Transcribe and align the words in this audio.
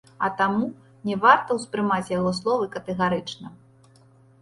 А 0.27 0.27
таму, 0.37 0.63
не 1.09 1.17
варта 1.27 1.59
ўспрымаць 1.59 2.09
яго 2.17 2.35
словы 2.41 2.65
катэгарычна! 2.75 3.57